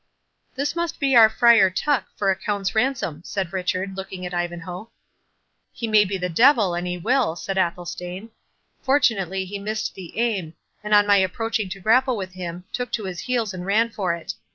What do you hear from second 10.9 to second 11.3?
on my